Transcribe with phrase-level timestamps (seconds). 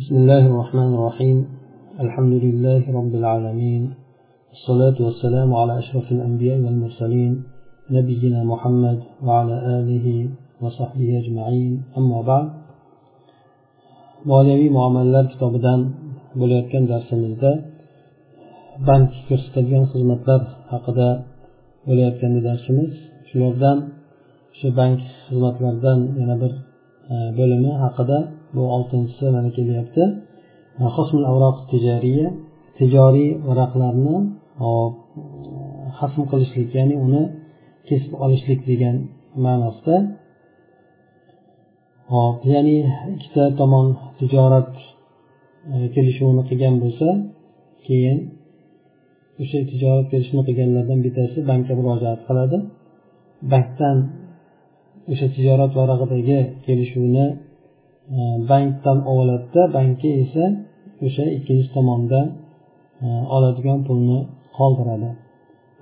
[0.00, 1.38] بسم الله الرحمن الرحيم.
[2.00, 3.82] الحمد لله رب العالمين.
[4.56, 7.32] الصلاة والسلام على أشرف الأنبياء والمرسلين
[7.90, 10.06] نبينا محمد وعلى آله
[10.62, 11.72] وصحبه أجمعين.
[11.98, 12.48] أما بعد
[14.26, 15.80] مواليوي معاملات كتاب دان
[16.36, 17.10] بوليات كان درس
[17.42, 17.52] ده
[18.86, 21.10] بانك كرستاليان خزمت لر حقدا
[21.86, 22.94] بوليات كان درس مز
[23.30, 23.78] شلوردان
[24.58, 26.52] شو بانك خزمت لردان ينبر
[27.36, 28.20] بولمي حقدا
[28.54, 30.02] bu oltinchisi mana kelyapti.
[32.78, 34.16] Tijoriy varaqlarni
[35.98, 37.22] hasm qilishlik ya'ni uni
[37.88, 38.96] kesib olishlik degan
[39.44, 39.96] ma'nosida
[42.12, 42.76] hop ya'ni
[43.14, 43.86] ikkita tomon
[44.18, 44.70] tijorat
[45.72, 47.08] e, kelishuvini qilgan bo'lsa
[47.86, 48.18] keyin
[49.42, 52.58] o'sha tijorat kelishuvini qilganlardan bittasi bankka murojaat qiladi.
[53.52, 53.96] Bankdan
[55.12, 57.26] o'sha tijorat varag'idagi kelishuvni
[58.50, 60.44] bankdan oladida bankka esa
[61.06, 62.26] o'sha ikkinchi tomondan
[63.04, 64.18] e, oladigan pulni
[64.56, 65.10] qoldiradi.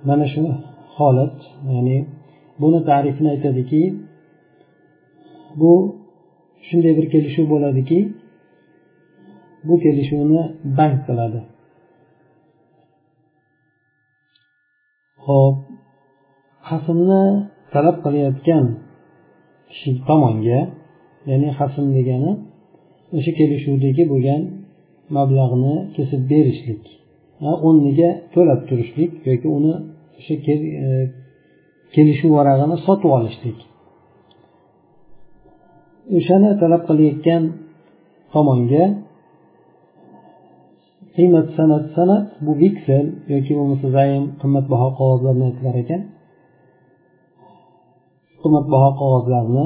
[0.07, 0.41] Mana shu
[0.97, 1.37] holat
[1.73, 1.97] ya'ni
[2.61, 3.81] buni tarifini aytadiki
[5.61, 5.71] bu
[6.67, 7.99] shunday bir kelishuv bo'ladiki
[9.67, 10.43] bu kelishuvni
[10.77, 11.41] bank qiladi.
[15.25, 15.57] Ho'p
[16.69, 17.23] hasmni
[17.73, 18.65] talab qilayotgan
[19.69, 20.59] kishi tomonga
[21.29, 22.31] ya'ni hasm degani
[23.17, 24.41] o'sha kelishuvdagi bo'lgan
[25.17, 26.83] mablag'ni kesib berishlik.
[27.67, 29.73] O'rniga to'lab turishlik yoki uni
[30.19, 30.55] o'sha e,
[31.95, 33.57] kelishuv varag'ini sotib olishlik.
[36.17, 37.43] O'shani talab qilayotgan
[38.33, 38.85] tomonga
[41.15, 46.01] qiymat sanat sanat bu viksel yoki bo'lmasa zaym qimmatbaho qog'ozlarni aytilar ekan.
[48.41, 49.65] Qimmatbaho qog'ozlarni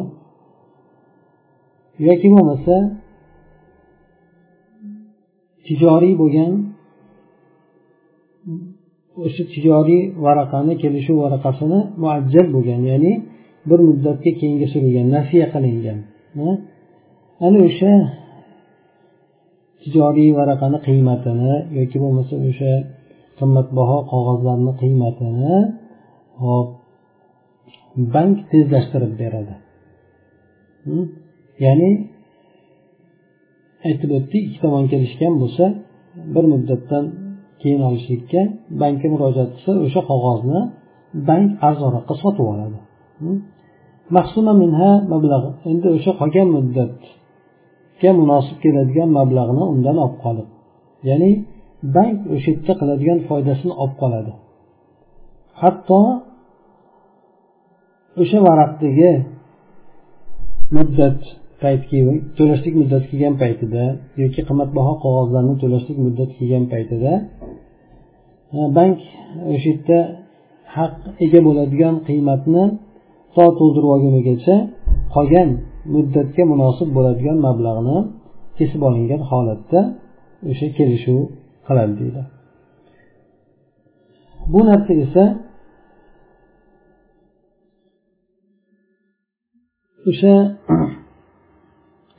[2.07, 2.75] yoki bo'lmasa
[5.67, 6.51] tijoriy bo'lgan
[9.23, 13.13] o'sha tijoriy varaqani kelishuv varaqasini muajjal bo'lgan ya'ni
[13.69, 15.99] bir muddatga keyinga surilgan nasiya qilingan.
[17.45, 17.93] Ana o'sha
[19.83, 22.71] tijoriy varaqani qiymatini yoki bo'lmasa o'sha
[23.39, 25.55] qimmatbaho qog'ozlarni qiymatini
[26.43, 26.67] hop
[28.13, 29.53] bank tezlashtirib beradi.
[30.85, 31.05] Hm?
[31.63, 31.89] Ya'ni
[33.87, 35.65] aytib o'tdik ikki tomon kelishgan bo'lsa
[36.33, 37.05] bir muddatdan
[37.61, 38.41] keyin olishlikka
[38.81, 40.59] bankka murojaat qilsa o'sha qog'ozni
[41.29, 42.77] bank arzonroqqa sotib oladi.
[45.71, 50.47] Endi o'sha qolgan muddatga munosib keladigan mablag'ni undan olib qolib.
[51.09, 51.31] Ya'ni
[51.95, 54.31] bank o'sha yerda qiladigan foydasini olib qoladi.
[55.61, 55.99] Hatto
[58.21, 59.11] o'sha varaqdagi
[60.75, 61.19] muddat
[61.63, 61.97] paytki
[62.37, 63.83] to'lashlik muddati kelgan paytida
[64.23, 67.11] yoki qimmatbaho qog'ozlarni to'lashlik muddati kelgan paytida
[68.57, 68.97] e, bank
[69.53, 69.99] o'sha yerda
[70.75, 70.93] haq
[71.25, 72.63] ega bo'ladigan qiymatni
[73.35, 74.55] to to'ldirib olgunigacha
[75.15, 75.49] qolgan
[75.93, 77.97] muddatga munosib bo'ladigan mablag'ni
[78.57, 79.79] kesib olingan holatda
[80.49, 81.21] o'sha kelishuv
[81.67, 82.21] qiladi deydi.
[84.53, 85.23] Bu narsa esa
[90.09, 90.33] o'sha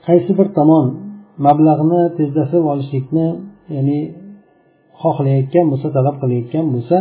[0.07, 0.87] qaysi bir tomon
[1.47, 3.27] mablag'ni tezlatib olishlikni
[3.77, 4.01] ya'ni
[5.03, 6.97] xohlayotgan bo'lsa talab qilayotgan bo'lsa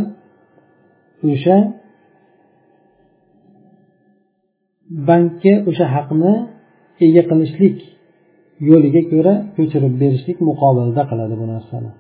[1.32, 1.58] o'sha
[5.10, 6.34] bankka o'sha haqni
[7.06, 7.78] ega qilishlik
[8.70, 11.92] yo'liga ko'ra ko'chirib berishlik muqobilida qiladi bu narsani.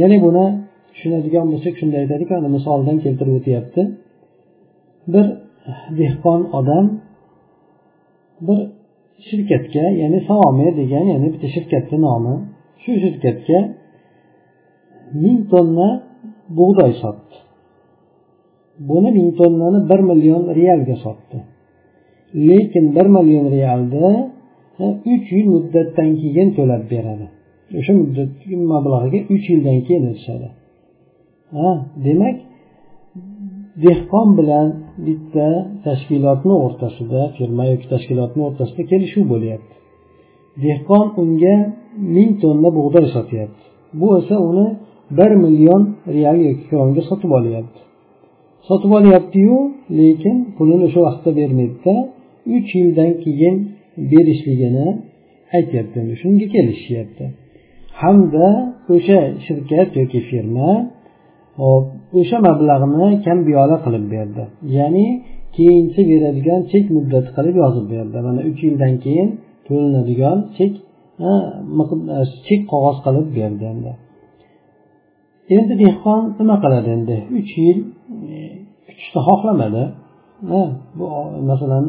[0.00, 0.44] Ya'ni buni
[0.90, 3.80] tushunadigan bo'lsak shunday aytadiki ana misoldan keltirib o'tyapti.
[5.12, 5.26] Bir
[6.00, 6.86] dehqon odam
[8.46, 8.58] bir
[9.28, 12.34] shirkatga ya'ni savome degan ya'ni bitta shirkatni nomi.
[12.82, 13.58] Shu shirkatga
[15.22, 15.88] ming tonna
[16.58, 17.36] bug'doy sotdi.
[18.88, 21.38] Buni ming tonnani bir million realga sotdi.
[22.48, 24.08] Lekin bir million realni
[25.12, 27.26] uch yil muddatdan keyin to'lab beradi.
[27.78, 28.30] O'sha muddat
[28.74, 30.48] mablag'iga uch yildan keyin erishadi.
[31.54, 31.70] Ha
[32.04, 32.36] demak
[33.84, 34.66] dehqon bilan
[35.06, 35.48] bitta
[35.84, 39.74] tashkilotni o'rtasida firma yoki tashkilotni o'rtasida kelishuv bo'lyapti.
[40.64, 41.56] Dehqon unga
[42.14, 43.64] ming tonna bug'doy sotyapti.
[44.00, 44.66] Bu esa uni
[45.18, 45.82] bir million
[46.16, 47.80] real yoki kronga sotib olyapti.
[48.68, 49.56] Sotib olyaptiyu
[50.00, 51.94] lekin pulini o'sha vaqtda bermaydida
[52.56, 53.54] uch yildan keyin
[54.12, 54.86] berishligini
[55.56, 55.98] aytyapti.
[56.22, 57.24] Shunga kelishishyapti
[58.02, 58.48] hamda
[58.94, 60.70] o'sha shirkat yoki firma
[61.60, 61.84] hop
[62.20, 64.42] o'sha mablag'ni kambiyola qilib berdi.
[64.76, 65.06] Ya'ni
[65.56, 68.16] keyincha beradigan chek muddati qilib yozib berdi.
[68.26, 69.28] Mana uch yildan keyin
[69.66, 70.72] to'lanadigan chek
[71.28, 71.30] e,
[72.46, 73.92] chek qog'oz qilib berdi endi.
[75.56, 77.16] Endi dehqon nima qiladi endi?
[77.38, 77.78] Uch yil
[78.34, 78.36] e,
[78.86, 79.84] kutishni xohlamadi.
[80.98, 81.06] Bu
[81.50, 81.84] masalan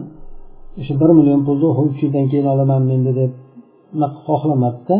[0.79, 3.31] o'sha bir million pulni uch yildan keyin olaman endi deb
[3.95, 4.97] unaqa xohlamadida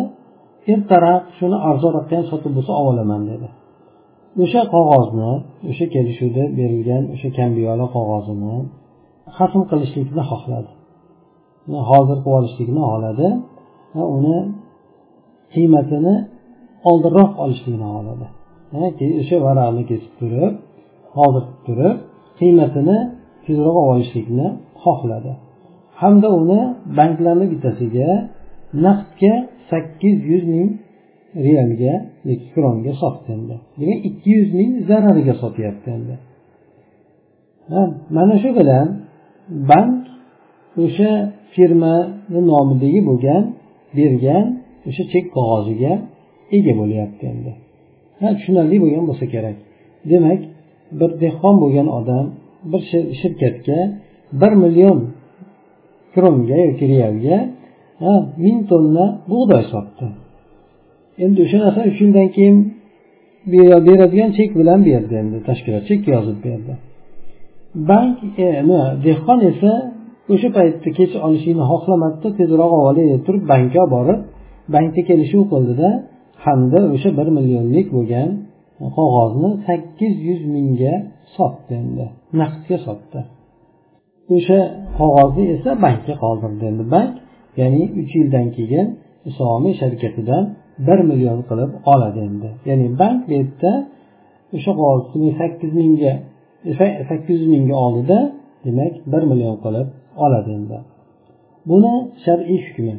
[0.73, 3.47] ertaroq shuni arzonroqqa ham sotib bo'lsa olib olaman dedi.
[4.41, 5.31] O'sha qog'ozni
[5.69, 8.55] o'sha kelishuvda berilgan o'sha kambiyola qog'ozini
[9.37, 10.71] xatm qilishlikni xohladi.
[11.89, 13.27] Hozir qilib olishlikni xohladi
[14.17, 14.37] uni
[15.53, 16.15] qiymatini
[16.89, 18.27] oldinroq olishlikni xohladi.
[19.21, 20.53] O'sha varaqni kesib turib
[21.17, 21.97] hozir turib
[22.39, 22.97] qiymatini
[23.45, 24.47] tezroq olib olishlikni
[24.83, 25.31] xohladi.
[26.01, 26.61] Hamda uni
[26.99, 28.09] banklarni bittasiga
[28.85, 29.33] naqdga
[29.69, 30.69] sakkiz yuz ming
[31.35, 31.93] realga
[32.29, 36.15] yoki kronga sotdi endi demak ikki yuz ming zarariga sotyapti endi.
[38.15, 38.87] Mana shu bilan
[39.69, 40.01] bank
[40.83, 41.11] o'sha
[41.53, 43.43] firmani nomidagi bo'lgan
[43.97, 44.45] bergan
[44.89, 45.93] o'sha chek qog'oziga
[46.57, 47.51] ega bo'lyapti endi.
[48.37, 49.57] Tushunarli bo'lgan bo'lsa kerak.
[50.11, 50.41] Demak
[50.99, 52.25] bir dehqon bo'lgan odam
[52.71, 52.81] bir
[53.21, 53.79] shirkatga
[54.41, 54.99] bir million
[56.13, 57.37] kronga yoki realga
[58.43, 60.07] ming tonna bug'doy sotdi.
[61.23, 62.57] Endi o'sha narsa uch yildan keyin
[63.87, 66.73] beradigan chek bilan berdi endi tashkilot chek yozib berdi.
[67.89, 69.71] Bank e, nima dehqon esa
[70.33, 74.19] o'sha paytda kech olishlikni xohlamadida tezroq olay deb turib bankka borib
[74.75, 75.89] bankda kelishuv qildida
[76.45, 78.29] hamda o'sha bir millionlik bo'lgan
[78.97, 80.93] qog'ozni sakkiz yuz mingga
[81.35, 82.05] sotdi endi
[82.39, 83.19] naqdga sotdi.
[84.35, 84.59] O'sha
[84.99, 86.83] qog'ozni esa bankka qoldirdi endi.
[86.95, 87.13] Bank
[87.59, 88.87] ya'ni uch yildan keyin
[89.29, 90.43] islomiy sharkatidan
[90.87, 92.49] bir million qilib oladi endi.
[92.69, 93.71] Ya'ni bank bu yerda
[94.55, 96.13] o'sha qog'ozni sakkiz mingga
[97.09, 98.17] sakkiz yuz mingga oldida
[98.65, 99.87] demak bir million qilib
[100.25, 100.77] oladi endi.
[101.69, 101.93] Buni
[102.25, 102.95] shar'iy hukmi.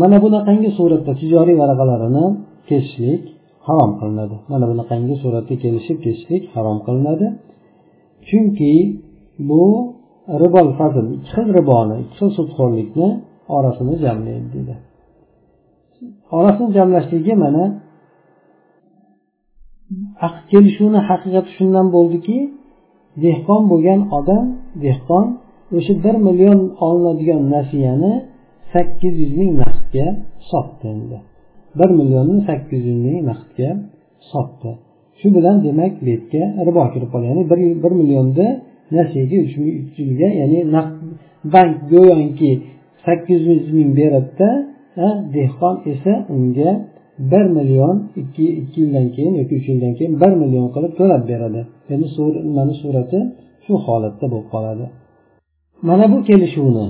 [0.00, 2.26] Mana bunaqangi suratda tijoriy varaqalarini
[2.68, 3.22] kesishlik
[3.66, 4.36] harom qilinadi.
[4.52, 7.26] Mana bunaqangi suratda kelishib kesishlik harom qilinadi.
[8.28, 8.74] Chunki
[9.50, 9.64] bu
[10.42, 13.08] ribol fazl ikki xil riboni ikki xil sudxo'rlikni
[13.56, 14.74] orasini jamlaydi deydi.
[16.36, 17.64] Onasini jamlashligi mana.
[20.50, 22.38] Kelishuvni haqiqati shundan bo'ldiki
[23.24, 24.44] dehqon bo'lgan odam
[24.84, 25.24] dehqon
[25.76, 28.12] o'sha bir million olinadigan nasiyani
[28.72, 30.06] sakkiz yuz ming naqdga
[30.50, 31.18] sotdi endi.
[31.78, 33.68] Bir millionni sakkiz yuz ming naqdga
[34.32, 34.70] sotdi.
[35.20, 38.48] Shu bilan demak bu yerga ribo kirib qoladi ya'ni bir, bir millionni
[38.96, 39.54] nasiyaga uch
[39.98, 40.60] yilga ya'ni
[41.54, 42.50] bank go'yoki
[43.04, 44.48] sakkiz yuz ming beradida
[45.36, 46.70] dehqon esa unga
[47.18, 51.60] bir million ikki ikki yildan keyin yoki uch yildan keyin bir million qilib to'lab beradi.
[51.92, 52.06] Endi
[52.48, 53.18] nimani surati
[53.64, 54.84] shu holatda bo'lib qoladi.
[55.88, 56.86] Mana bu kelishuvni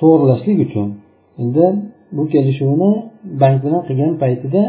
[0.00, 0.88] to'g'irlashlik uchun
[1.42, 1.64] endi
[2.16, 2.90] bu kelishuvni
[3.42, 4.62] bank bilan qilgan paytida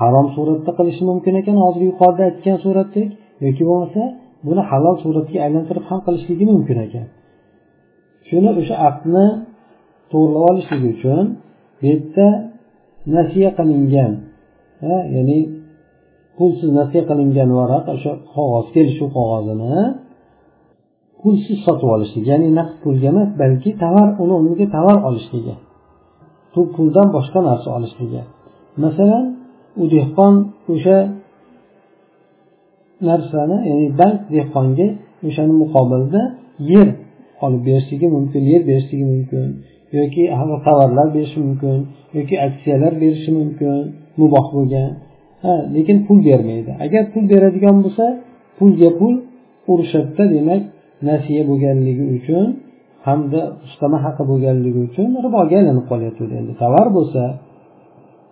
[0.00, 3.08] harom suratda qilishi mumkin ekan hozir yuqorida aytgan suratdek
[3.46, 4.02] yoki bo'lmasa
[4.46, 7.06] buni halol suratga aylantirib ham qilishligi mumkin ekan.
[8.28, 9.26] Shuni o'sha aqdni
[10.12, 11.24] to'g'irlab olishligi uchun
[11.78, 12.26] bu yerda
[13.16, 14.12] nasiya qilingan
[15.14, 15.38] ya'ni
[16.36, 19.74] pulsiz nasiya qilingan varaq o'sha qog'oz kelishuv qog'ozini
[21.20, 25.56] pulsiz sotib olishlik ya'ni naqd pulga emas balki tovar uni o'rniga tovar olishligi
[26.76, 28.22] puldan boshqa narsa olishligi.
[28.84, 29.24] Masalan
[29.82, 30.34] u dehqon
[30.72, 30.96] o'sha
[33.08, 34.88] narsani ya'ni bank dehqonga
[35.28, 36.22] o'shani muqobilida
[36.72, 36.88] yer
[37.44, 39.48] olib berishligi mumkin yer berishligi mumkin.
[40.00, 40.22] Yoki
[40.66, 41.78] tovarlar berishi mumkin
[42.16, 43.76] yoki aksiyalar berishi mumkin
[44.20, 44.90] muboh bo'lgan.
[45.44, 46.72] Ha lekin pul bermaydi.
[46.84, 48.04] Agar pul beradigan bo'lsa
[48.58, 49.14] pulga pul
[49.70, 50.62] urushatda demak
[51.08, 52.46] nasiya bo'lganligi uchun
[53.06, 56.52] hamda ustama haqi bo'lganligi uchun riboga aylanib qolyotgandi endi.
[56.62, 57.22] Tovar bo'lsa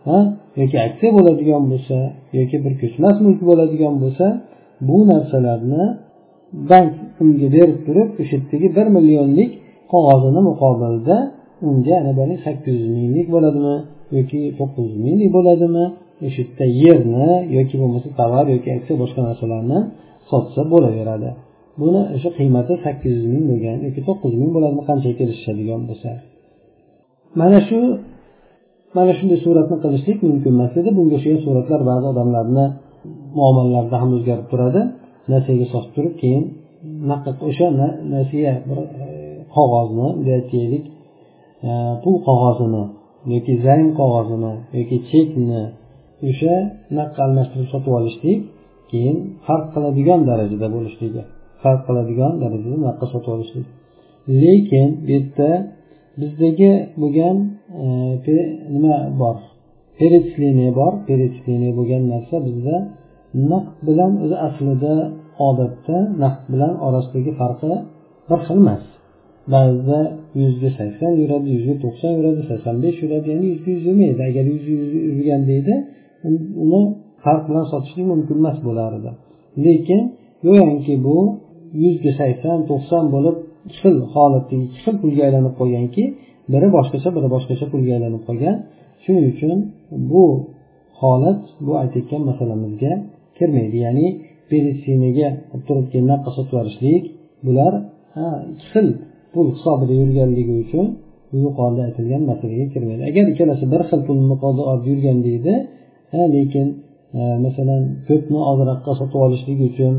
[0.09, 0.18] ha
[0.61, 1.97] yoki aksiya bo'ladigan bo'lsa
[2.38, 4.26] yoki bir ko'chmas mulk bo'ladigan bo'lsa
[4.88, 5.85] bu narsalarni
[6.71, 6.92] bank
[7.23, 9.50] unga berib turib o'sha yerdagi bir millionlik
[9.92, 11.16] qog'ozini muqobilida
[11.68, 12.12] unga ana
[12.47, 13.76] sakkiz yuz minglik bo'ladimi
[14.16, 15.85] yoki to'qqiz yuz minglik bo'ladimi?
[16.26, 19.78] O'sha yerda yerni yoki bo'lmasa tovar yoki aksiya boshqa narsalarni
[20.30, 21.30] sotsa bo'laveradi.
[21.80, 26.11] Buni o'sha qiymati sakkiz yuz ming bo'lgan yoki to'qqiz yuz ming bo'ladimi qanchaga kelishishadigan bo'lsa.
[27.40, 27.78] Mana shu
[28.97, 30.90] mana shunday suratni qilishlik mumkin emas edi.
[30.99, 32.64] Bunga o'xshagan suratlar ba'zi odamlarni
[33.38, 34.80] muomalalarida ham o'zgarib turadi.
[35.33, 36.44] Nasiyaga sotib turib keyin
[37.49, 37.66] o'sha
[38.14, 39.06] nasiya bir e,
[39.54, 40.85] qog'ozni bunday aytaylik
[42.02, 42.85] pul qog'ozini
[43.35, 45.62] yoki zang qog'ozini yoki chekni
[46.28, 46.54] o'sha
[46.99, 48.38] naqd almashtirib sotib olishlik
[48.90, 49.16] keyin
[49.47, 51.23] farq qiladigan darajada bo'lishligi
[51.62, 53.66] farq qiladigan darajada naqdga sotib olishlik
[54.42, 55.50] lekin bu yerda
[56.21, 57.37] bizdagi bo'lgan
[58.28, 58.37] э,
[58.75, 59.37] nima bor?
[59.99, 60.92] Перечисление bor.
[61.09, 62.76] Перечисление bo'lgan narsa bizda
[63.52, 64.94] naqd bilan o'zi aslida
[65.49, 67.73] odatda naqd bilan orasidagi farqi
[68.28, 68.85] bir xil emas.
[69.52, 69.99] Ba'zida
[70.41, 74.23] yuzga sakson yuradi yuzga to'qson yuradi sakson besh yuradi ya'ni yuzga yuz yurmaydi.
[74.29, 74.64] Agar yuz
[75.09, 75.75] yurganda deydi
[76.64, 76.81] uni
[77.25, 79.11] farq bilan sotishlik mumkin emas bo'lar edi
[79.67, 80.00] lekin
[80.47, 81.17] go'yoki bu
[81.85, 83.37] yuzga sakson to'qson bo'lib
[83.67, 86.05] ikki xil holatda ikki xil pulga aylanib qolganki
[86.53, 88.57] biri boshqacha biri boshqacha pulga aylanib qolgan.
[89.05, 89.59] Shuning uchun
[90.11, 90.25] bu
[91.00, 92.93] holat bu aytayotgan masalamizga
[93.38, 93.76] kirmaydi.
[93.87, 94.07] Ya'ni
[94.50, 95.29] meditsinaga
[95.67, 97.05] turib keyin sotib yuborishlik
[97.47, 97.73] bular
[98.55, 98.88] ikki xil
[99.35, 100.87] pul hisobida yurganligi uchun
[101.31, 103.03] bu yuqorida aytilgan masalaga kirmaydi.
[103.11, 105.55] Agar ikkalasi bir xil pulni miqdorda olib yurgan deydi
[106.37, 106.67] lekin
[107.19, 109.95] e, masalan ko'pni ozroqqa sotib olishlik uchun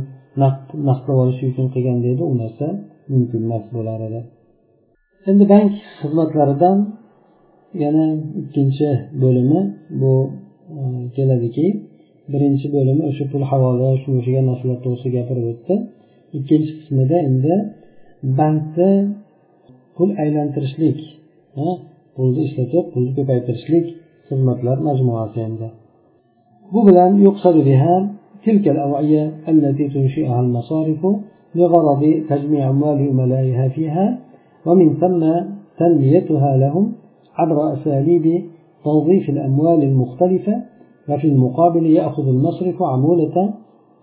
[0.89, 2.67] naqdlab olish uchun qilgan deydi u narsa
[3.11, 4.19] mumkin emas bo'lar edi.
[5.29, 6.77] Endi bank xizmatlaridan
[7.83, 8.05] yana
[8.41, 8.89] ikkinchi
[9.23, 9.59] bo'limi
[10.01, 10.13] bu
[10.77, 10.79] e,
[11.15, 11.65] keladiki
[12.31, 15.73] birinchi bo'limi o'sha pul havola shunga o'xshagan narsalar to'g'risida gapirib o'tdi.
[16.37, 17.53] Ikkinchi qismida endi
[18.39, 18.91] bankni
[19.95, 20.99] pul aylantirishlik
[22.15, 23.85] pulni ishlatib pulni ko'paytirishlik
[24.27, 25.67] xizmatlar majmuasi endi.
[26.73, 27.11] Bu bilan
[28.45, 31.01] تلك الأوعية التي تنشئها المصارف
[31.55, 34.19] لغرض تجميع أموال عملائها فيها
[34.65, 35.21] ومن ثم
[35.79, 36.93] تنميتها لهم
[37.35, 38.45] عبر أساليب
[38.83, 40.61] توظيف الأموال المختلفة
[41.09, 43.53] وفي المقابل يأخذ المصرف عمولة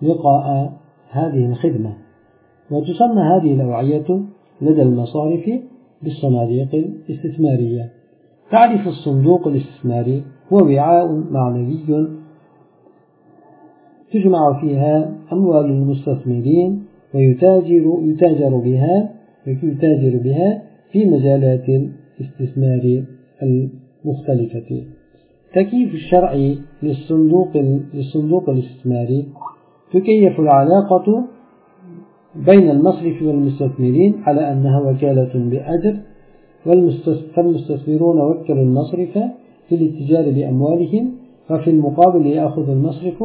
[0.02, 0.72] لقاء
[1.10, 1.92] هذه الخدمة
[2.70, 4.22] وتسمى هذه الأوعية
[4.60, 5.50] لدى المصارف
[6.02, 7.90] بالصناديق الاستثمارية.
[8.50, 12.08] تعرف الصندوق الاستثماري هو وعاء معنوي
[14.12, 16.82] تجمع فيها أموال المستثمرين
[17.14, 19.12] ويتاجر يتاجر بها
[19.46, 21.68] يتاجر بها في مجالات
[22.18, 23.04] الاستثمار
[23.42, 24.84] المختلفة.
[25.54, 27.56] تكييف الشرعي للصندوق
[27.94, 29.26] للصندوق الاستثماري
[29.92, 31.24] تكيف العلاقة
[32.34, 35.96] بين المصرف والمستثمرين على أنها وكالة بأجر
[37.34, 39.18] فالمستثمرون وكلوا المصرف
[39.68, 41.12] في الاتجار بأموالهم
[41.50, 43.24] وفي المقابل يأخذ المصرف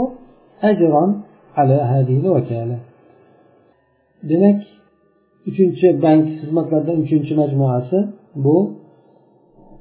[0.64, 1.22] أجرا
[1.56, 2.78] على هذه الوكالة.
[4.24, 4.60] demak
[5.48, 7.98] uchinchi bank xizmatlaridan uchinchi majmuasi
[8.44, 8.58] bu.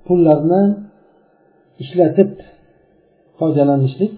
[0.06, 0.62] Pullarni
[1.82, 2.30] ishlatib
[3.38, 4.14] foydalanishlik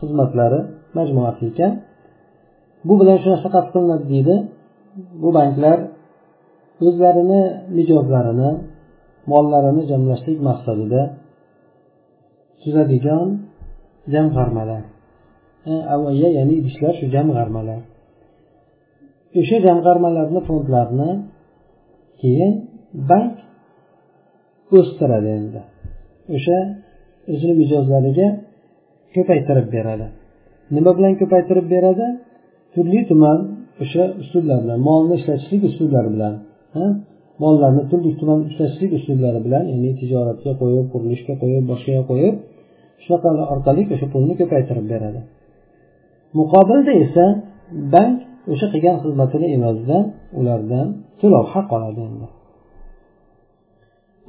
[0.00, 0.60] xizmatlari
[0.98, 1.72] majmuasi ekan.
[2.86, 4.36] Bu bilan shu narsa qasd qilinadi deydi.
[5.22, 5.78] Bu banklar
[6.86, 7.42] o'zlarini
[7.76, 8.50] mijozlarini
[9.32, 11.02] mollarini jamlashlik maqsadida
[12.62, 13.26] tuzadigan
[14.14, 14.82] jamg'armalar.
[15.94, 17.80] Avvaliga ya'ni idishlar shu jamg'armalar.
[19.40, 21.10] O'sha jamg'armalarni fondlarni
[22.20, 22.52] keyin
[23.10, 23.34] bank
[24.78, 25.60] o'stiradi endi.
[26.36, 26.58] O'sha
[27.32, 28.28] o'zini mijozlariga
[29.14, 30.06] ko'paytirib beradi.
[30.76, 32.06] Nima bilan ko'paytirib beradi?
[32.74, 33.38] Turli tuman
[33.82, 36.34] o'sha usullar bilan molni ishlatishlik usullari bilan
[37.42, 42.34] mollarni turli tuman ishlatishlik usullari bilan ya'ni tijoratga qo'yib qurilishga qo'yib boshqaga qo'yib
[43.04, 45.20] shunaqa orqali o'sha pulni ko'paytirib beradi.
[46.38, 47.24] Muqobilda esa
[47.94, 48.16] bank
[48.52, 49.98] o'sha qilgan xizmatini evazida
[50.38, 50.86] ulardan
[51.20, 52.26] to'lov haq oladi endi.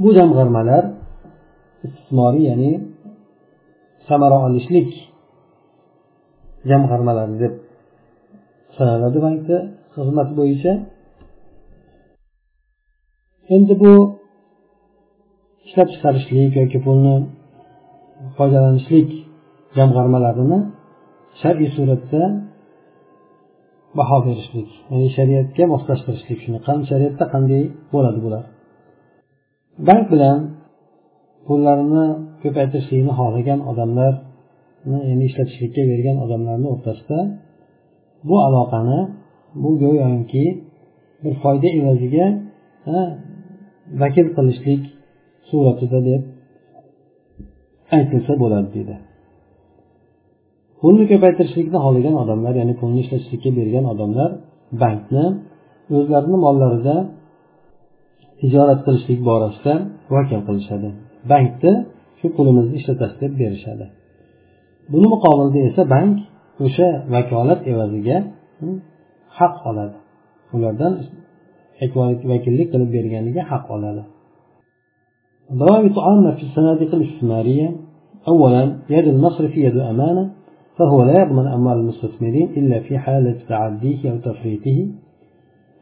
[0.02, 0.84] Bu jamg'armalar
[1.86, 2.72] istismoriy ya'ni
[4.08, 4.90] samara olishlik
[6.70, 7.54] jamg'armalari deb
[8.78, 9.58] sanaladi bankda
[9.96, 10.74] xizmat bo'yicha.
[13.56, 13.94] Endi bu
[15.66, 17.16] ishlab chiqarishlik yoki pulni
[18.38, 19.10] foydalanishlik
[19.78, 20.60] jamg'armalarini
[21.42, 22.22] shar'iy suratda
[24.00, 26.40] baho berishlik ya'ni shariatga moslashtirishlik.
[26.44, 26.60] Shuni
[26.92, 27.64] shariatda qanday
[27.94, 28.44] bo'ladi bular?
[29.88, 30.40] Bank bilan
[31.48, 32.06] pullarini
[32.44, 34.14] ko'paytirishlikni xohlagan odamlar
[35.10, 37.20] ya'ni ishlatishlikka bergan odamlarni o'rtasida
[38.28, 39.00] bu aloqani
[39.62, 40.46] bu go'yoki
[41.24, 42.28] bir foyda evaziga
[44.02, 44.82] vakil qilishlik
[45.50, 46.22] suratida deb
[47.98, 48.96] aytilsa bo'ladi deydi.
[50.80, 54.30] Pulni ko'paytirishlikni xohlagan odamlar ya'ni pulni ishlatishlikka bergan odamlar
[54.82, 55.26] bankni
[55.98, 56.96] o'zlarini mollarida
[58.40, 59.74] tijorat qilishlik borasida
[60.16, 60.90] vakil qilishadi.
[61.32, 61.74] Bankni
[62.20, 63.86] shu pulimizni ishlatasiz deb berishadi.
[64.92, 66.16] Buni muqobilida esa bank
[66.66, 68.18] o'sha vakolat evaziga
[69.38, 69.98] haq oladi.
[70.56, 70.94] Ulardan
[72.32, 74.04] vakillik qilib berganiga haq oladi.
[76.38, 76.40] في
[78.28, 80.32] أولا يد المصرف يد أمانة
[80.78, 84.88] فهو لا يضمن أموال المستثمرين إلا في حالة تعديه أو تفريطه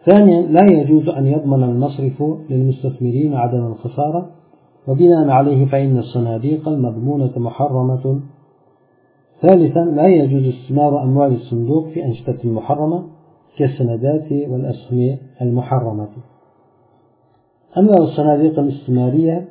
[0.06, 4.30] ثانيا لا يجوز أن يضمن المصرف للمستثمرين عدم الخسارة
[4.88, 8.20] وبناء عليه فإن الصناديق المضمونة محرمة
[9.44, 13.04] ثالثا لا يجوز استثمار أموال الصندوق في أنشطة محرمة
[13.58, 16.08] كالسندات والأسهم المحرمة.
[17.78, 19.46] أما الصناديق الاستثمارية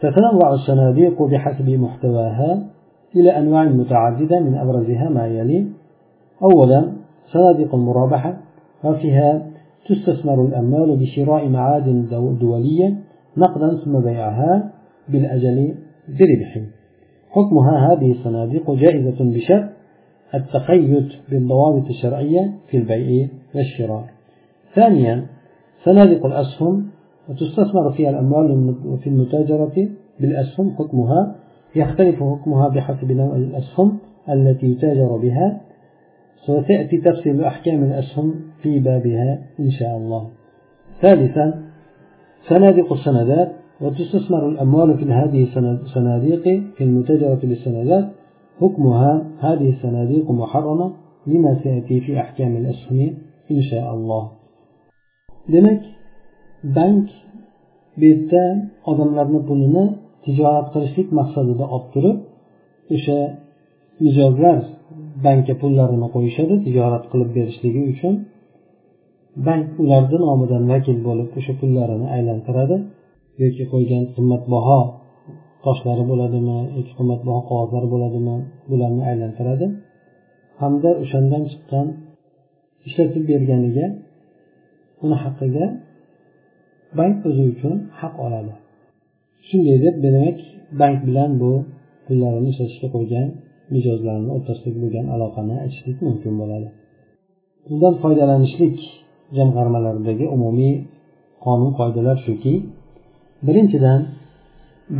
[0.00, 2.66] تتنوع الصناديق بحسب محتواها
[3.16, 5.66] إلى أنواع متعددة من أبرزها ما يلي.
[6.42, 6.92] أولا
[7.32, 8.36] صناديق المرابحة
[8.84, 9.50] وفيها
[9.88, 12.06] تستثمر الأموال بشراء معادن
[12.40, 12.94] دولية
[13.36, 14.72] نقدا ثم بيعها
[15.08, 15.74] بالأجل
[16.08, 16.77] بربح.
[17.30, 19.68] حكمها هذه الصناديق جائزة بشرط
[20.34, 24.04] التقيد بالضوابط الشرعية في البيع والشراء.
[24.74, 25.26] ثانيا
[25.84, 26.86] صناديق الأسهم
[27.28, 29.88] وتستثمر فيها الأموال في المتاجرة
[30.20, 31.34] بالأسهم حكمها
[31.76, 35.60] يختلف حكمها بحسب نوع الأسهم التي يتاجر بها.
[36.48, 40.28] وسيأتي تفصيل أحكام الأسهم في بابها إن شاء الله.
[41.02, 41.62] ثالثا
[42.48, 45.41] صناديق السندات وتستثمر الأموال في هذه
[45.85, 46.43] الصناديق
[46.75, 48.05] في المتاجرة بالسندات
[48.61, 50.91] حكمها هذه الصناديق محرمة
[51.27, 52.99] لما سيأتي في أحكام الأسهم
[53.51, 54.23] إن شاء الله
[55.53, 55.81] demak
[56.63, 57.09] bank
[57.97, 58.43] bu yerda
[58.91, 59.85] odamlarni pulini
[60.25, 62.17] tijorat qilishlik maqsadida olib turib
[62.95, 63.17] o'sha
[64.05, 64.57] mijozlar
[65.25, 68.13] bankka pullarini qo'yishadi tijorat qilib berishligi uchun
[69.47, 72.75] bank ularni nomidan vakil bo'lib o'sha pullarini aylantiradi
[73.42, 74.80] Yoki qo'ygan qimmatbaho
[75.64, 78.36] toshlari bo'ladimi yoki qimmatbaho qog'ozlari bo'ladimi
[78.70, 79.66] bularni aylantiradi.
[80.60, 81.86] Hamda o'shandan chiqqan
[82.86, 83.86] ishlatib berganiga
[85.04, 85.64] uni haqqiga
[86.98, 88.52] bank o'zi uchun haq oladi.
[89.48, 90.38] Shunday deb demak
[90.80, 91.50] bank bilan bu
[92.06, 93.26] pullarini ishlatishga qo'ygan
[93.74, 96.68] mijozlarni o'rtasidagi bo'lgan aloqani aytishlik mumkin bo'ladi.
[97.66, 98.76] Bundan foydalanishlik
[99.36, 100.74] jamg'armalaridagi umumiy
[101.44, 102.54] qonun qoidalar shuki
[103.46, 104.00] birinchidan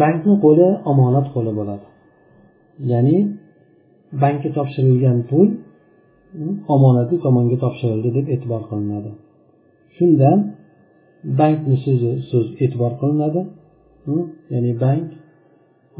[0.02, 1.87] bankni qo'li omonat qo'li bo'ladi.
[2.92, 3.16] Ya'ni
[4.23, 5.49] bankka topshirilgan pul
[6.75, 9.10] omonatli tomonga topshirildi deb e'tibor qilinadi.
[9.97, 10.39] Shundan
[11.41, 13.41] bankni so'zi so'z e'tibor qilinadi.
[14.52, 15.06] Ya'ni bank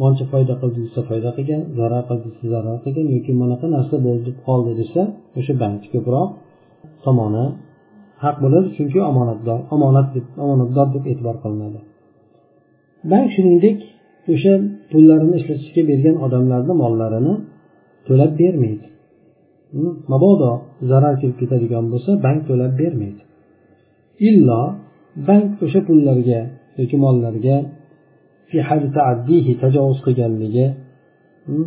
[0.01, 4.31] moncha foyda qildi desa foyda qilgan zarar qildi desa zarar qilgan yoki bunaqa narsa bo'ldi
[4.47, 5.03] qoldi desa
[5.39, 6.29] o'sha bank ko'proq
[7.05, 7.45] tomoni
[8.25, 11.81] haq bo'ladi chunki omonatdor omonat deb omonatdor deb e'tibor qilinadi.
[13.13, 13.79] Bank shuningdek
[14.33, 14.53] o'sha
[14.91, 17.35] pullarini ishlatishga bergan odamlarni mollarini
[18.07, 18.87] to'lab bermaydi.
[19.75, 19.93] Hm?
[20.13, 20.51] Mabodo
[20.91, 23.23] zarar kelib ketadigan bo'lsa bank to'lab bermaydi.
[24.29, 24.63] Illo
[25.29, 26.41] bank o'sha pullarga
[26.79, 27.57] yoki mollarga
[29.63, 30.67] tajovuz qilganligi
[31.49, 31.67] hm?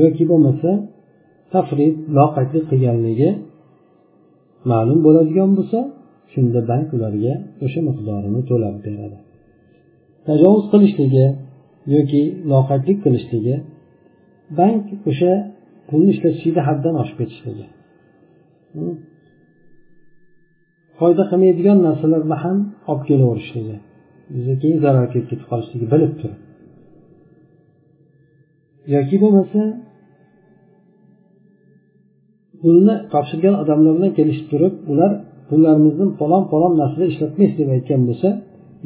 [0.00, 0.70] yoki bo'lmasa
[1.54, 3.30] tafrid loqaydlik qilganligi
[4.70, 5.78] ma'lum bo'ladigan bo'lsa
[6.32, 9.18] shunda bank ularga o'sha miqdorini to'lab beradi.
[10.28, 11.26] Tajovuz qilishligi
[11.94, 13.56] yoki loqaydlik qilishligi
[14.58, 15.32] bank o'sha
[15.88, 17.66] pulni ishlatishlikda haddan oshib ketishligi.
[20.98, 22.58] Foyda qilmaydigan narsalarni ham
[22.90, 23.76] olib kelaverishligi.
[24.62, 26.40] Keyin zarar kelib ketib qolishligi bilib turib
[28.94, 29.60] yoki bo'lmasa
[32.60, 35.10] pulni topshirgan odamlar bilan kelishib turib ular
[35.48, 38.28] pullarimizni falon falon narsada ishlatmaysiz deb aytgan bo'lsa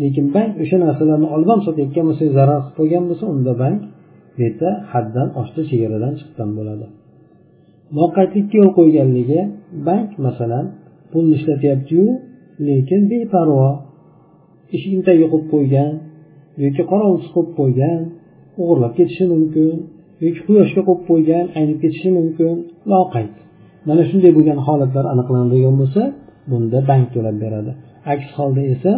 [0.02, 3.80] lekin bank o'sha narsalarni olib ham sotayotgan bo'lsa zarar qilib qo'ygan bo'lsa unda bank
[4.34, 6.86] bu yerda haddan oshdi chegaradan chiqqan bo'ladi.
[7.98, 9.40] Loqaydlikka yo'l qo'yganligi
[9.88, 10.66] bank masalan
[11.10, 12.06] pulni ishlatyaptiyu
[12.68, 13.68] lekin beparvo
[14.74, 15.90] eshikni tagiga qo'yib qo'ygan
[16.64, 17.98] yoki qorovulsiz qo'yib qo'ygan
[18.60, 19.74] o'g'irlab ketishi mumkin
[20.24, 22.54] yoki quyoshga qo'yib qo'ygan aynib ketishi mumkin
[22.92, 23.32] loqayd.
[23.88, 26.02] Mana shunday bo'lgan holatlar aniqlanadigan bo'lsa
[26.50, 27.72] bunda bank to'lab beradi.
[28.12, 28.92] Aks holda esa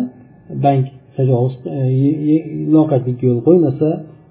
[0.65, 0.85] bank
[1.17, 2.37] tajovuz e,
[2.77, 3.89] loqaydlikka yo'l qo'ymasa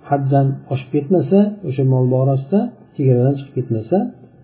[0.10, 2.60] haddan oshib ketmasa o'sha mol borasida
[2.95, 3.97] chegaradan chiqib ketmasa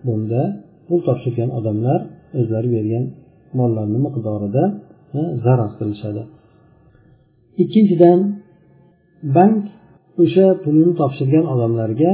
[0.06, 0.42] bunda
[0.86, 2.00] pul topshirgan odamlar
[2.40, 3.04] o'zlari bergan
[3.58, 4.64] mollarni miqdorida
[5.18, 6.22] e, zarar qilishadi.
[7.62, 8.20] Ikkinchidan
[9.36, 9.62] bank
[10.22, 12.10] o'sha pulini topshirgan odamlarga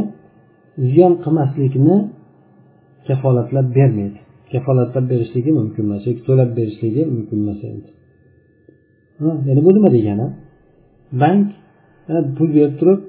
[0.91, 1.97] ziyon qilmaslikni
[3.09, 4.19] kafolatlab bermaydi.
[4.53, 7.91] Kafolatlab berishligi mumkin emas yoki to'lab berishligi mumkin emas endi.
[9.49, 10.27] Ya'ni bu nima degani.
[11.23, 11.47] Bank
[12.37, 13.01] pul berib turib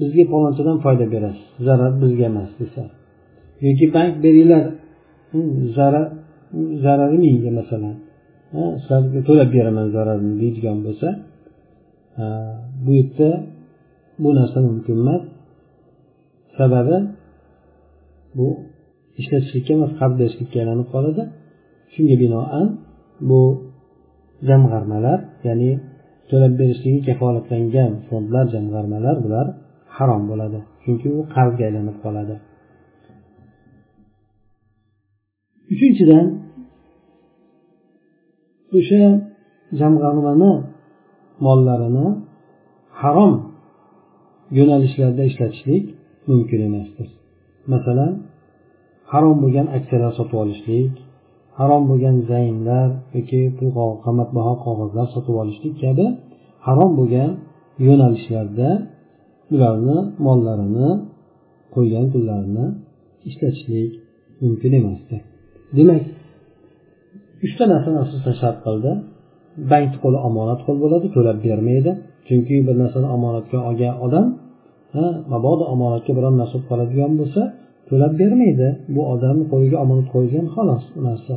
[0.00, 2.84] bizga palonchadan foyda berasiz zarar bizga emas desa.
[3.66, 4.64] Yoki bank beringlar
[5.76, 6.06] zarar
[6.84, 7.96] zarari menga masalan
[8.82, 11.08] sizlarga to'lab beraman zararini deydigan bo'lsa
[12.84, 13.28] bu yerda
[14.22, 15.22] bu narsa mumkin emas.
[16.58, 16.96] Sababi
[18.36, 18.46] bu
[19.20, 21.22] ishlatishlikka emas qarz berishlikka aylanib qoladi.
[21.94, 22.66] Shunga binoan
[23.28, 23.40] bu
[24.48, 25.70] jamg'armalar ya'ni
[26.30, 29.46] to'lab berishligi kafolatlangan fondlar jamg'armalar bular
[29.96, 32.34] harom bo'ladi chunki u qarzga aylanib qoladi.
[35.72, 36.26] Uchinchidan
[38.78, 39.02] o'sha
[39.80, 40.52] jamg'armani
[41.46, 42.06] mollarini
[43.00, 43.34] harom
[44.58, 45.84] yo'nalishlarda ishlatishlik
[46.28, 47.08] mumkin emasdir.
[47.72, 48.12] Masalan
[49.12, 50.92] harom bo'lgan aksiyalar sotib olishlik
[51.58, 53.68] harom bo'lgan zaynlar yoki pul
[54.04, 56.06] qimmatbaho qog'ozlar sotib olishlik kabi
[56.66, 57.30] harom bo'lgan
[57.86, 58.68] yo'nalishlarda
[59.54, 60.88] ularni mollarini
[61.74, 62.66] qo'ygan pullarini
[63.28, 63.90] ishlatishlik
[64.42, 65.16] mumkin emasdi.
[65.76, 66.02] Demak
[67.46, 68.90] uchta narsani asosan shart qildi.
[69.70, 71.90] Bankni qo'li omonat qo'l bo'ladi to'lab bermaydi.
[72.28, 74.26] Chunki bir narsani omonatga olgan odam
[75.32, 77.42] mabodo omonatga biron narsa qoladigan bo'lsa
[77.88, 78.68] to'lab bermaydi.
[78.94, 81.34] Bu odamni qo'liga omonat qo'yilgan xolos u narsa.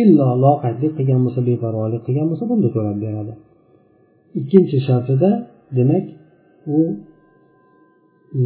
[0.00, 3.32] Illo loqaydlik qilgan bo'lsa beparvolik qilgan bo'lsa bunda to'lab beradi.
[4.40, 5.30] Ikkinchi shartida
[5.78, 6.04] demak
[6.76, 6.78] u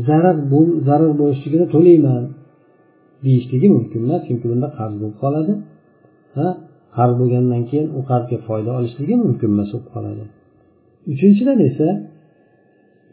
[0.08, 0.36] zarar
[0.88, 2.22] zarar bo'lishligini to'layman
[3.24, 5.52] deyishligi mumkin emas chunki bunda qarz bo'lib qoladi.
[6.36, 6.46] Ha
[6.96, 10.24] qarz bo'lgandan keyin u qarzga foyda olishligi mumkin emas bo'lib qoladi.
[11.12, 11.88] Uchinchidan esa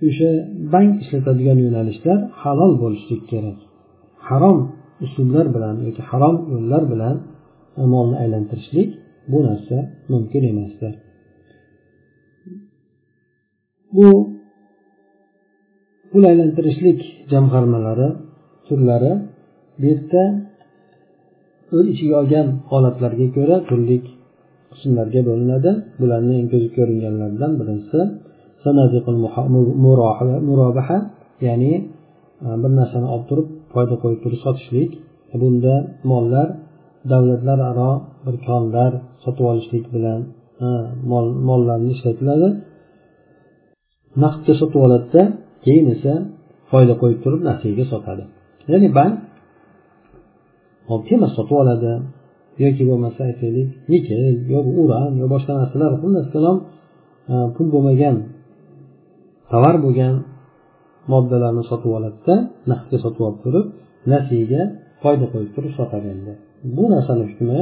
[0.08, 0.30] o'sha
[0.74, 3.60] bank ishlatadigan yo'nalishlar halol bo'lishligi kerak.
[4.30, 4.58] Harom
[5.06, 7.16] usullar bilan yoki harom yo'llar bilan
[7.94, 8.90] molni aylantirishlik
[9.32, 9.78] bu narsa
[10.12, 10.94] mumkin emasdir
[13.96, 14.08] bu
[16.12, 17.00] pul aylantirishlik
[17.32, 18.10] jamg'armalari
[18.68, 19.14] turlari
[19.80, 20.24] bu yerda
[21.76, 23.98] o'z ichiga olgan holatlarga ko'ra turli
[24.74, 28.00] qismlarga bo'linadi bularni eng ko'zga ko'ringanlaridan birinchisi
[31.48, 31.74] ya'ni
[32.62, 34.92] bir narsani olib turib foyda qo'yib turib sotishlik
[35.34, 35.76] e, bunda
[36.12, 36.48] mollar
[37.12, 37.92] davlatlararo
[38.26, 38.92] bir konlar
[39.24, 40.20] sotib olishlik bilan
[41.12, 42.50] mol mollarni ishlatiladi.
[44.24, 45.22] Naqdga sotib oladida
[45.66, 46.14] keyin esa
[46.72, 48.24] foyda qo'yib turib nasiyaga sotadi.
[48.72, 49.14] Ya'ni bank
[51.08, 51.92] temir sotib oladi.
[52.64, 54.22] Yoki bo'lmasa aytaylik nikel
[54.54, 56.58] yo uran yo boshqa narsalar xullas kalom
[57.32, 58.16] e, pul bo'lmagan
[59.52, 60.14] tovar bo'lgan
[61.12, 62.36] moddalarni sotib oladida
[62.72, 63.66] naqdga sotib olib turib
[64.13, 64.62] nasiyaga
[65.04, 66.34] foyda qo'yib turib sotadi endi
[66.76, 67.60] bu narsani hukmi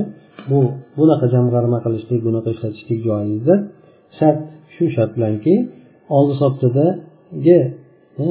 [0.49, 0.59] bu
[0.97, 3.59] bunaqa jamg'arma qilishlik bunaqa ishlatishlik joizdir
[4.17, 4.39] shart
[4.73, 5.55] shu shart bilanki
[6.17, 7.59] oldi sotdidagi
[8.23, 8.25] e,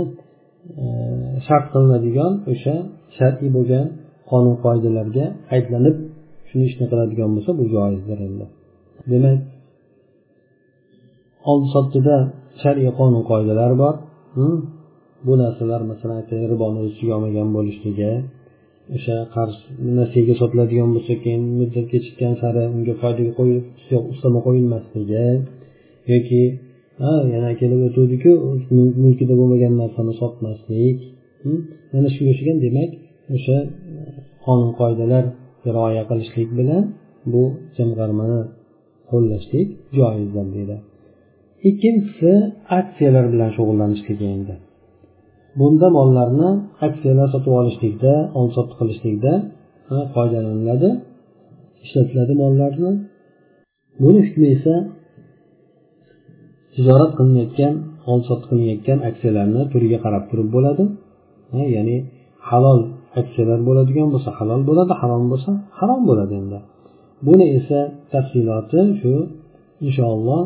[0.82, 0.84] e,
[1.46, 2.74] shart qilinadigan o'sha
[3.16, 3.86] shar'iy bo'lgan
[4.30, 5.96] qonun qoidalarga aytlanib
[6.48, 8.46] shuni ishni qiladigan bo'lsa bu joizdir endi.
[9.12, 9.38] Demak
[11.50, 12.16] oldi sotdida
[12.62, 13.94] shar'iy qonun qoidalar bor
[14.36, 14.58] hmm.
[15.26, 18.12] Bu narsalar masalan aytaylik riboni o'z olmagan bo'lishligi
[18.96, 19.56] o'sha qarz
[19.98, 23.64] nasiyaga sotiladigan bo'lsa keyin muddat kechikkan sari unga foydaga qo'yib
[24.12, 25.26] ustama qo'yilmasligi
[26.12, 26.42] yoki
[27.02, 28.30] ha yana kelib o'tuvdiku
[29.04, 30.98] mulkida bo'lmagan narsani sotmaslik
[31.42, 31.58] hm,
[31.92, 32.90] mana shunga o'xshagan demak
[33.36, 33.56] o'sha
[34.44, 35.24] qonun qoidalar
[35.74, 36.82] rioya qilishlik bilan
[37.32, 37.42] bu
[37.76, 38.40] jamg'armani
[39.10, 40.76] qo'llashlik joizdir deydi.
[41.68, 42.32] Ikkinchisi
[42.78, 44.54] aksiyalar bilan shug'ullanishlik endi.
[45.60, 46.50] Bunda mollarni
[46.86, 49.32] aksiyalar sotib olishlikda oldi sotdi qilishlikda
[50.14, 50.90] foydalaniladi
[51.84, 52.90] ishlatiladi mollarni.
[54.02, 54.74] Buni hukmi esa
[56.74, 57.74] tijorat qilinayotgan
[58.10, 60.84] oldi sotdi qilinayotgan aksiyalarni turiga qarab turib bo'ladi.
[61.76, 61.96] Ya'ni
[62.48, 62.80] halol
[63.20, 66.58] aksiyalar bo'ladigan bo'lsa halol bo'ladi harom bo'lsa harom bo'ladi endi.
[67.26, 67.78] Buni esa
[68.12, 69.12] tafsiloti shu
[69.86, 70.42] inshaalloh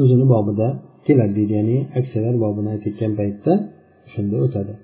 [0.00, 0.68] o'zini bobida
[1.06, 3.52] keladi deydi ya'ni aksiyalar bobini aytayotgan paytda.
[4.12, 4.74] Shunda o'tadi.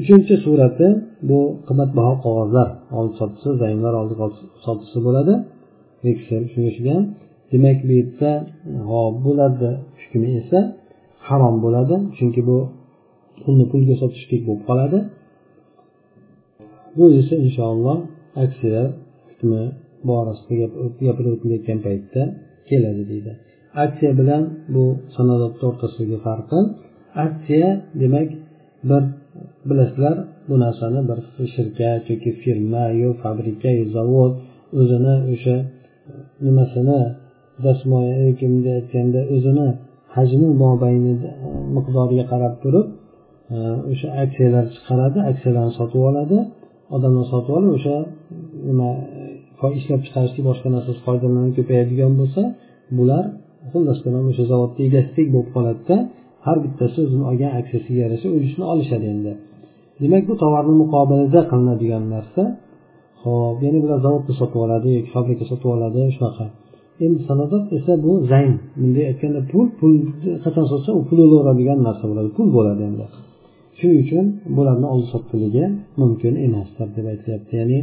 [0.00, 0.86] Uchinchi surati
[1.28, 2.68] bu qimmatbaho qog'ozlar
[2.98, 4.14] oldi sotisi zaynlar oldi
[4.66, 5.34] sotisi bo'ladi.
[6.04, 7.02] Veksel shunga o'xshagan
[7.52, 8.30] demak bu yerda
[8.88, 9.70] g'ob bo'ladi
[10.00, 10.58] hukmi esa
[11.26, 12.58] harom bo'ladi chunki bu
[13.42, 14.98] pulni pulga sotishlik bo'lib qoladi.
[16.96, 17.98] Bu esa inshaalloh
[18.44, 18.88] aksiyalar
[19.28, 19.62] hukmi
[20.08, 20.54] borasida
[21.06, 22.22] gapirib o'tilayotgan paytda
[22.68, 23.32] keladi deydi.
[23.84, 24.42] Aksiya bilan
[24.74, 24.84] bu
[25.16, 26.58] sanadotni o'rtasidagi farqi
[27.24, 28.28] aksiya demak
[28.90, 29.02] bir
[29.68, 30.16] bilasizlar
[30.48, 31.18] bu narsani bir
[31.54, 34.32] shirkat yoki firma yo fabrika yo zavod
[34.80, 35.64] o'zini o'sha e,
[36.46, 37.00] nimasini
[37.64, 39.68] dasmoya yoki bunday aytganda o'zini
[40.16, 41.32] hajmi mobayni e,
[41.76, 42.86] miqdoriga qarab turib
[43.54, 43.56] e,
[43.92, 46.38] o'sha aksiyalar chiqaradi aksiyalarni sotib oladi.
[46.96, 47.96] Odamlar sotib olib o'sha
[48.68, 48.90] nima
[49.80, 52.42] ishlab chiqarishga boshqa narsasi foydalanib ko'payadigan bo'lsa
[52.98, 53.24] bular
[53.72, 53.98] xullas
[54.30, 55.96] o'sha zavodni egasidek bo'lib qoladida.
[56.46, 59.32] Har bittasi o'zini olgan aksiyasiga yarasha ulushni olishadi endi.
[60.02, 62.42] Demak bu tovarni muqobilida qilinadigan narsa
[63.22, 66.46] ho'p ya'ni bular zavodda sotib oladi yoki fabrika sotib oladi shunaqa.
[67.04, 68.54] Endi sanodat esa bu zayn.
[68.80, 69.92] Bunday aytganda pul pul
[70.44, 73.04] qachon sotsa u pul bo'laveradigan narsa bo'ladi pul bo'ladi endi.
[73.78, 74.26] Shuning uchun
[74.56, 75.64] bularni oldi sotdiligi
[76.00, 77.78] mumkin emasdir deb aytilyapti ya'ni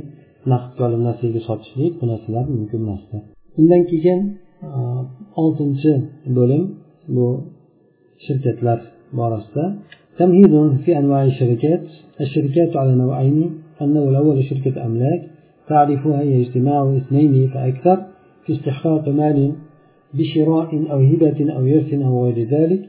[0.52, 3.22] naqdga olib narsaga sotishlik bu narsalar mumkin emasdir.
[3.60, 4.20] Undan keyin
[5.44, 5.92] oltinchi
[6.38, 6.64] bo'lim
[7.16, 7.26] bu
[8.26, 8.80] shirkatlar
[9.18, 9.66] borasida.
[10.20, 10.54] تمهيد
[10.86, 11.84] في أنواع الشركات
[12.22, 15.22] الشركات على نوعين النوع الأول شركة أملاك
[15.68, 17.98] تعرفها هي اجتماع اثنين فأكثر
[18.46, 19.52] في استحقاق مال
[20.14, 22.82] بشراء أو هبة أو إرث أو غير ذلك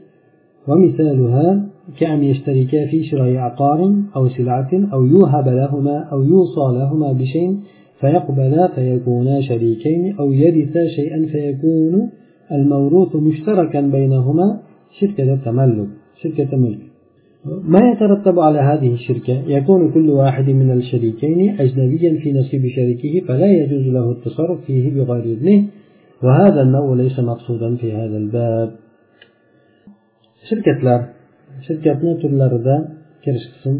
[0.67, 1.65] ومثالها
[1.99, 7.57] كأن يشتركا في شراء عقار أو سلعة أو يوهب لهما أو يوصى لهما بشيء
[7.99, 12.09] فيقبلا فيكونا شريكين أو يرثا شيئا فيكون
[12.51, 14.59] الموروث مشتركا بينهما
[14.99, 15.89] شركة تملك
[16.21, 16.83] شركة ملك.
[17.73, 23.49] ما يترتب على هذه الشركة؟ يكون كل واحد من الشريكين أجنبيا في نصيب شريكه فلا
[23.59, 25.67] يجوز له التصرف فيه بغير إذنه
[26.23, 28.69] وهذا النوع ليس مقصودا في هذا الباب.
[30.49, 30.99] shirkatlar
[31.65, 32.75] shirkatni turlarida
[33.23, 33.75] kirish qism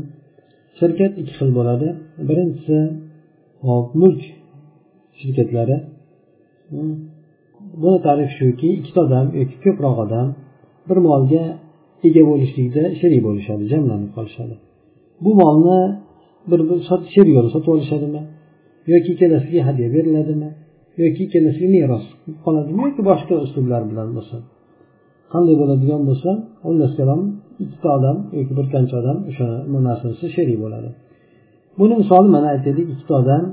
[0.79, 1.87] shirkat ikki xil bo'ladi
[2.27, 2.77] birinchisi
[3.67, 4.21] hop mulk
[5.19, 5.77] shirkatlari
[7.81, 10.27] buni tarifi shuki ikkita odam yoki ko'proq odam
[10.89, 11.43] bir molga
[12.07, 14.55] ega bo'lishlikda sherik bo'lishadi jamlanib qolishadi.
[15.23, 15.79] Bu molni
[16.51, 16.77] bir bir
[17.15, 18.21] sherik bo'lib sotib olishadimi?
[18.93, 20.49] Yoki ikkalasiga hadya beriladimi?
[21.03, 22.05] Yoki ikkalasiga meros
[22.45, 22.79] qoladimi?
[22.87, 24.35] Yoki boshqa uslublar bilan bo'lsa?
[25.33, 26.29] Qanday bo'ladigan bo'lsa
[26.63, 26.93] xullas
[27.63, 29.47] ikkita odam yoki bir qancha odam o'sha
[29.87, 30.89] narsasi sherik bo'ladi.
[31.79, 33.43] Buni misoli mana aytaylik ikkita odam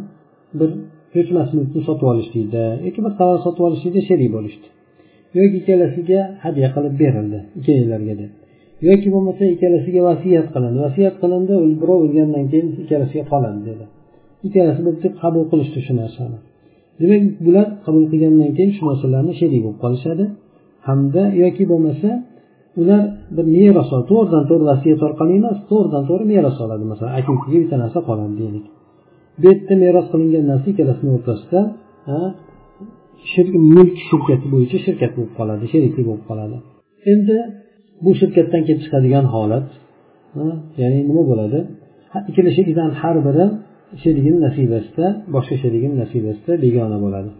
[0.60, 0.70] bir
[1.14, 4.66] ko'chmas mulkni sotib olishlikda yoki bir tovar sotib olishlikda sherik bo'lishdi.
[5.38, 8.30] Yoki ikkalasiga hadya qilib berildi ikkalalariga deb.
[8.88, 10.78] Yoki bo'lmasa ikkalasiga vasiyat qilindi.
[10.86, 13.84] Vasiyat qilindi birov o'lgandan keyin ikkalasiga qoladi dedi.
[14.46, 16.38] Ikkalasi bo'lib deb qabul qilishdi shu narsani.
[17.00, 20.24] Demak bular qabul qilgandan keyin shu narsalarni sherik bo'lib qolishadi.
[20.88, 22.10] Hamda yoki bo'lmasa
[22.80, 23.02] ular
[23.36, 26.84] bir meros to'g'ridan to'g'ri vasiyat orqali emas to'g'ridan to'g'ri meros oladi.
[26.92, 28.66] Masalan aka ukaga bitta narsa qoladi deylik
[29.42, 31.60] bu yerda meros qilingan narsa ikkalasini o'rtasida
[33.74, 36.56] mulk shirkati bo'yicha shirkat bo'lib qoladi sheriklik bo'lib qoladi.
[37.12, 37.36] Endi
[38.04, 39.68] bu shirkatdan kelib chiqadigan holat
[40.80, 41.58] ya'ni nima bo'ladi?
[42.30, 43.46] Ikkala sherikdan har biri
[44.02, 47.30] sherigini nasibasida boshqa sherigini nasibasida begona bo'ladi.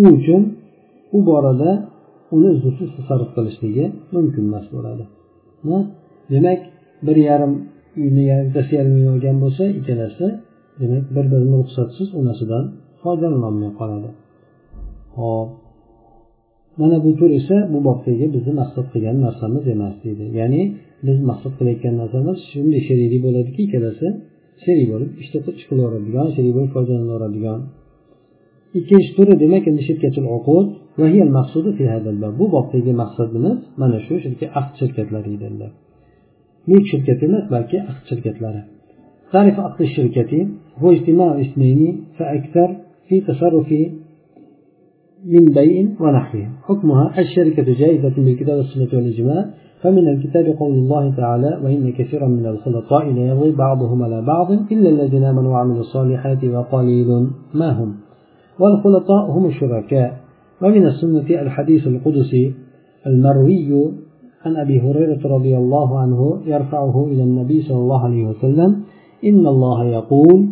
[0.00, 0.42] U uchun
[1.16, 1.70] u borada
[2.36, 5.04] uni uzrsiz tasarruf qilishligi mumkin emas bo'ladi.
[6.32, 6.60] Demak
[7.06, 7.52] bir yarim
[8.02, 10.26] uyni bittasi yarim uy olgan bo'lsa ikkalasi
[10.80, 12.64] demak bir birini ruxsatsiz u narsadan
[13.02, 14.08] foydalanolmay qoladi.
[15.17, 15.49] hop
[16.79, 20.61] mana bu tur esa bu bobdagi bizni maqsad qilgan narsamiz emas deydi ya'ni
[21.07, 24.07] biz maqsad qilayotgan narsamiz shunday sheriklik bo'ladiki ikkalasi
[24.63, 27.59] sherik bo'lib ishda ish qilaveradigan sherik bo'lib foydalanaveradigan
[28.79, 30.67] ikkinchi turi demak endi shirkatul uqud
[32.39, 34.13] bu bobdagi maqsadimiz mana shu
[34.59, 35.71] aqd shirkatlari dedilar
[36.69, 38.63] mulk shirkati emas balki aqd shirkatlari
[39.33, 40.47] تعرف عقد الشركة
[40.81, 41.81] هو اجتماع اثنين
[42.17, 42.69] فأكثر
[43.07, 43.69] في تصرف
[45.26, 49.50] من بيع ونحوه حكمها الشركة جائزة بالكتاب والسنة والإجماع
[49.82, 55.24] فمن الكتاب قول الله تعالى وإن كثيرا من الخلطاء ليرضي بعضهم على بعض إلا الذين
[55.24, 57.06] آمنوا وعملوا الصالحات وقليل
[57.54, 57.94] ما هم.
[58.60, 60.20] والخلطاء هم الشركاء.
[60.62, 62.54] ومن السنة الحديث القدسي
[63.06, 63.92] المروي
[64.44, 68.82] عن أبي هريرة رضي الله عنه يرفعه إلى النبي صلى الله عليه وسلم
[69.24, 70.48] إن الله يقول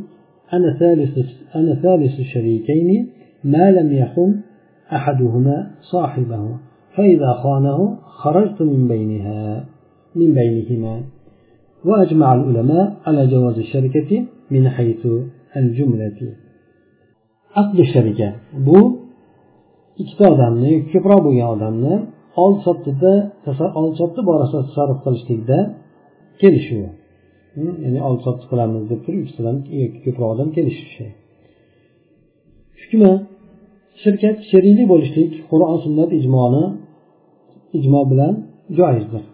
[0.53, 1.19] أنا ثالث
[1.57, 3.09] أنا ثالث الشريكين
[3.45, 4.35] ما لم يخن
[4.98, 6.58] أحدهما صاحبه
[6.96, 9.66] فإذا خانه خرجت من بينها
[10.16, 11.02] من بينهما
[11.86, 14.12] وأجمع العلماء على جواز الشركة
[14.52, 15.08] من حيث
[15.58, 16.20] الجملة
[17.56, 18.34] عقد الشركة
[18.66, 19.02] بو
[20.02, 21.96] ikkita odamni ko'proq bo'lgan odamni
[22.44, 23.14] oldi sotdida
[23.80, 25.58] oldi sotdi borasida tasarruf qilishlikda
[26.42, 26.90] kelishuvi
[27.86, 31.06] ya'ni oldi sotdi qilamiz deb turib ikkitadan yoki ko'proq odam kelishishi
[32.82, 33.12] hukmi
[34.03, 36.65] shirkat sherikli bo'lishlik qur'on sunnat ijmoni
[37.79, 38.33] ijmo bilan
[38.79, 39.25] joizdir.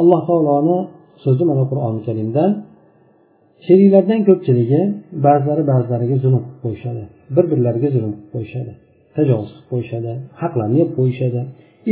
[0.00, 0.78] Alloh taoloni
[1.24, 2.44] so'zi mana qur'oni karimda
[3.66, 4.80] sheriklardan ko'pchiligi
[5.26, 7.02] ba'zilari ba'zilariga zulm qilib qo'yishadi
[7.34, 8.72] bir birlariga zulm qilib qo'yishadi
[9.16, 11.40] tajovuz qilib qo'yishadi haqlarni yeb qo'yishadi.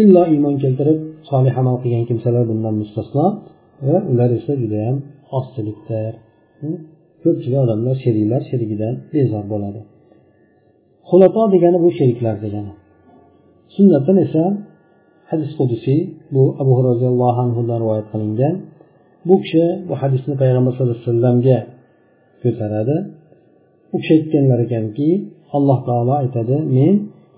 [0.01, 0.99] Illo iymon keltirib
[1.31, 3.27] solih amal qilgan kimsalar bundan mustasno
[3.87, 4.97] va ular esa judayam
[5.39, 6.13] ozchilikdir.
[7.23, 9.81] Ko'pchilik odamlar sheriklar sherigidan bezor bo'ladi.
[11.09, 12.73] Xulato degani bu sheriklar degani.
[13.75, 14.43] Sunnatdan esa
[15.31, 16.01] hadis qudusiy
[16.35, 18.55] bu abu roziyallohu anhudan rivoyat qilingan.
[19.29, 21.59] Bu kishi bu hadisni payg'ambar sallallohu alayhi vasallamga
[22.43, 22.97] ko'taradi.
[23.95, 25.09] U kishi aytganlar ekanki
[25.57, 26.95] alloh taolo aytadi men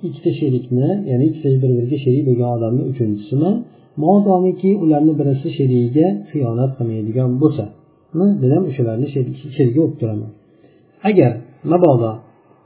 [0.07, 3.55] ikkita sherikni ya'ni ikkita bir biriga sherik bo'lgan odamni uchinchisiman.
[4.05, 7.65] Modomiki ularni birisi sherigiga xiyonat qilmaydigan bo'lsa
[8.19, 9.07] men ham o'shalarni
[9.57, 10.31] sherigi bo'lib turaman.
[11.09, 11.33] Agar
[11.73, 12.13] mabodo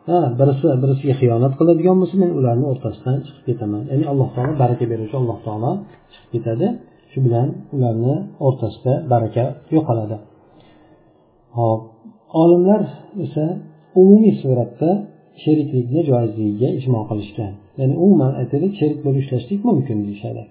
[0.08, 3.82] ha birisi birisiga xiyonat qiladigan bo'lsa men ularni o'rtasidan chiqib ketaman.
[3.90, 5.72] Ya'ni alloh taolo baraka beruvchi alloh taolo
[6.12, 6.66] chiqib ketadi.
[7.10, 8.14] Shu bilan ularni
[8.46, 9.44] o'rtasida baraka
[9.74, 10.16] yo'qoladi.
[11.56, 11.80] Hop.
[12.42, 12.82] Olimlar
[13.24, 13.44] esa
[14.00, 14.90] umumiy suratda
[15.42, 17.52] sheriklikni joizligiga ijmo qilishgan.
[17.80, 20.42] Ya'ni umuman aytaylik sherik bo'lib ishlashlik mumkin deyishadi.